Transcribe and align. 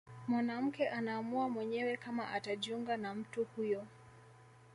Mwanamke 0.27 0.89
anaamua 0.89 1.49
mwenyewe 1.49 1.97
kama 1.97 2.29
atajiunga 2.31 2.97
na 2.97 3.15
mtu 3.15 3.45
huyo 3.55 3.87